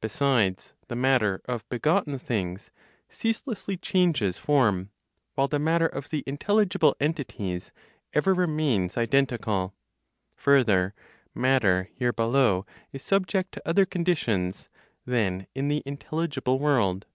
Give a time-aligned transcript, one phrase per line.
[0.00, 2.72] Besides, the matter of begotten things
[3.08, 4.90] ceaselessly changes form,
[5.36, 7.70] while the matter of the intelligible entities
[8.12, 9.76] ever remains identical.
[10.34, 10.92] Further,
[11.36, 14.68] matter here below is subject to other conditions
[15.06, 17.06] (than in the intelligible world).